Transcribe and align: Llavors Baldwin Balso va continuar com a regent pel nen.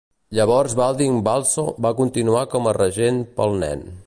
Llavors 0.37 0.73
Baldwin 0.79 1.19
Balso 1.29 1.67
va 1.87 1.93
continuar 2.01 2.45
com 2.55 2.71
a 2.73 2.77
regent 2.83 3.25
pel 3.39 3.59
nen. 3.67 3.91